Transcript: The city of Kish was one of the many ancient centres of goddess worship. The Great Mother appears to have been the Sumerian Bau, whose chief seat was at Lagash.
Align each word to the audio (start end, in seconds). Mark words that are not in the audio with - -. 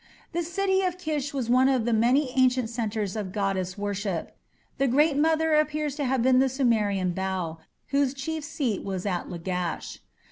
The 0.31 0.41
city 0.41 0.81
of 0.81 0.97
Kish 0.97 1.31
was 1.31 1.47
one 1.47 1.69
of 1.69 1.85
the 1.85 1.93
many 1.93 2.31
ancient 2.35 2.71
centres 2.71 3.15
of 3.15 3.31
goddess 3.31 3.77
worship. 3.77 4.35
The 4.79 4.87
Great 4.87 5.15
Mother 5.15 5.53
appears 5.53 5.93
to 5.97 6.05
have 6.05 6.23
been 6.23 6.39
the 6.39 6.49
Sumerian 6.49 7.11
Bau, 7.11 7.59
whose 7.89 8.15
chief 8.15 8.43
seat 8.43 8.83
was 8.83 9.05
at 9.05 9.29
Lagash. 9.29 9.99